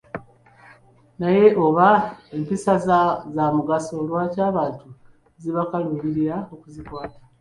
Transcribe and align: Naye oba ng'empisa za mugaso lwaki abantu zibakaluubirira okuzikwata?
Naye 1.19 1.45
oba 1.65 1.87
ng'empisa 2.37 2.73
za 3.35 3.45
mugaso 3.57 3.93
lwaki 4.07 4.39
abantu 4.49 4.87
zibakaluubirira 5.41 6.37
okuzikwata? 6.53 7.19